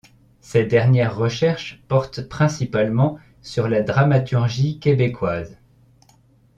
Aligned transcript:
Ses 0.39 0.65
dernières 0.65 1.15
recherches 1.15 1.79
portent 1.87 2.27
principalement 2.27 3.19
sur 3.43 3.67
la 3.69 3.83
dramaturgie 3.83 4.79
québécoise. 4.79 5.59